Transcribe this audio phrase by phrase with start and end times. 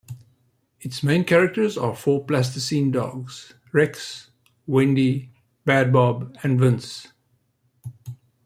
[0.79, 4.31] Its main characters are four plasticine dogs: Rex,
[4.65, 5.29] Wendy,
[5.63, 7.09] Bad Bob and Vince.